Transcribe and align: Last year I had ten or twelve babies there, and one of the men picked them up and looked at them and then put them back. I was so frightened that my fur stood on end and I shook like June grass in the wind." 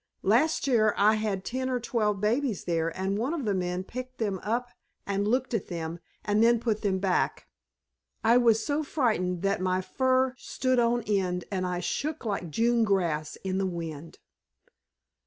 Last 0.23 0.65
year 0.65 0.95
I 0.97 1.13
had 1.13 1.45
ten 1.45 1.69
or 1.69 1.79
twelve 1.79 2.19
babies 2.19 2.63
there, 2.63 2.89
and 2.99 3.19
one 3.19 3.35
of 3.35 3.45
the 3.45 3.53
men 3.53 3.83
picked 3.83 4.17
them 4.17 4.39
up 4.41 4.71
and 5.05 5.27
looked 5.27 5.53
at 5.53 5.67
them 5.67 5.99
and 6.25 6.41
then 6.43 6.59
put 6.59 6.81
them 6.81 6.97
back. 6.97 7.45
I 8.23 8.37
was 8.37 8.65
so 8.65 8.81
frightened 8.81 9.43
that 9.43 9.61
my 9.61 9.79
fur 9.79 10.33
stood 10.39 10.79
on 10.79 11.03
end 11.03 11.45
and 11.51 11.67
I 11.67 11.81
shook 11.81 12.25
like 12.25 12.49
June 12.49 12.83
grass 12.83 13.35
in 13.43 13.59
the 13.59 13.67
wind." 13.67 14.17